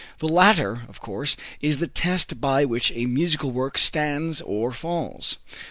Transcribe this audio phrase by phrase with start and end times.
[0.17, 5.37] The latter, of course, is the test by which a musical work stands or falls.